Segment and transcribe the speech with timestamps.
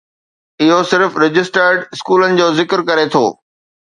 [0.63, 3.25] اهو صرف رجسٽرڊ اسڪولن جو ذڪر ڪري ٿو.